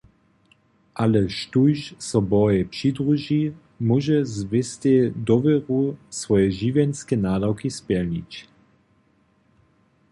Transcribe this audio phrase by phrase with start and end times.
[1.01, 3.43] Ale štóž so Bohej přidruži,
[3.87, 5.81] móže z wěstej dowěru
[6.19, 8.31] swoje žiwjenske nadawki spjelnić.